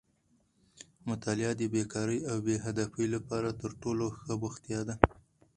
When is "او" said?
2.29-2.37